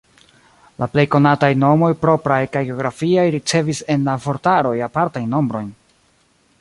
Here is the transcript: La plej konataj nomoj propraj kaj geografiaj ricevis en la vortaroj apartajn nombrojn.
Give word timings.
La 0.83 0.85
plej 0.93 1.03
konataj 1.15 1.49
nomoj 1.63 1.89
propraj 2.05 2.39
kaj 2.55 2.63
geografiaj 2.69 3.27
ricevis 3.37 3.83
en 3.97 4.09
la 4.11 4.17
vortaroj 4.25 4.75
apartajn 4.87 5.29
nombrojn. 5.39 5.69